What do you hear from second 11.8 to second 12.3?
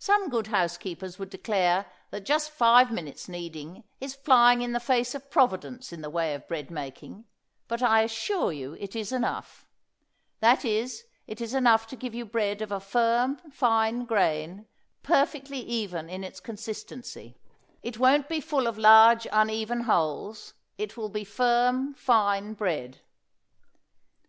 to give you